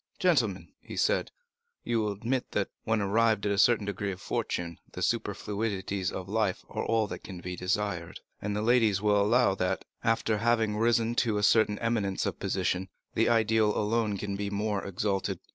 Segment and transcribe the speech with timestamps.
[0.17, 1.29] "Gentlemen," he said,
[1.83, 6.27] "you will admit that, when arrived at a certain degree of fortune, the superfluities of
[6.27, 10.75] life are all that can be desired; and the ladies will allow that, after having
[10.75, 15.39] risen to a certain eminence of position, the ideal alone can be more exalted.